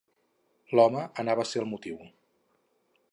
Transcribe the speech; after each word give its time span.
L'home 0.79 1.03
anava 1.25 1.45
a 1.45 1.47
ser 1.51 1.63
el 1.65 1.69
motiu. 1.75 2.03